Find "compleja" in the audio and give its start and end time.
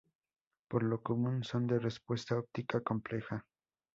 2.81-3.45